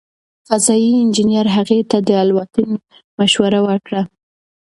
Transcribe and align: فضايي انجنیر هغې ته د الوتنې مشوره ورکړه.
فضايي 0.47 0.91
انجنیر 1.03 1.47
هغې 1.57 1.79
ته 1.91 1.97
د 2.07 2.09
الوتنې 2.23 2.75
مشوره 3.17 3.59
ورکړه. 3.67 4.01